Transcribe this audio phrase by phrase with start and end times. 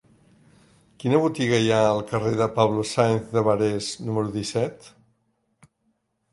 [1.03, 4.93] Quina botiga hi ha al carrer de Pablo Sáenz de Barés número disset?